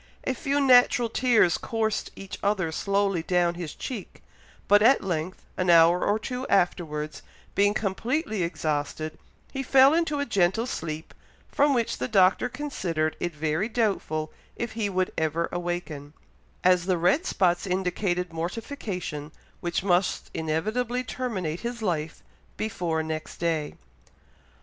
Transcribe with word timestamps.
A 0.23 0.33
few 0.33 0.59
natural 0.59 1.09
tears 1.09 1.59
coursed 1.59 2.09
each 2.15 2.39
other 2.41 2.71
slowly 2.71 3.21
down 3.21 3.53
his 3.53 3.75
cheek; 3.75 4.23
but 4.67 4.81
at 4.81 5.03
length, 5.03 5.43
an 5.57 5.69
hour 5.69 6.03
or 6.03 6.17
two 6.17 6.47
afterwards, 6.47 7.21
being 7.53 7.75
completely 7.75 8.41
exhausted, 8.41 9.19
he 9.53 9.61
fell 9.61 9.93
into 9.93 10.17
a 10.19 10.25
gentle 10.25 10.65
sleep, 10.65 11.13
from 11.51 11.75
which 11.75 11.99
the 11.99 12.07
Doctor 12.07 12.49
considered 12.49 13.15
it 13.19 13.35
very 13.35 13.69
doubtful 13.69 14.31
if 14.55 14.71
he 14.71 14.89
would 14.89 15.13
ever 15.19 15.47
awaken, 15.51 16.13
as 16.63 16.85
the 16.87 16.97
red 16.97 17.27
spots 17.27 17.67
indicated 17.67 18.33
mortification, 18.33 19.31
which 19.59 19.83
must 19.83 20.31
inevitably 20.33 21.03
terminate 21.03 21.59
his 21.59 21.83
life 21.83 22.23
before 22.57 23.03
next 23.03 23.37
day. 23.37 23.75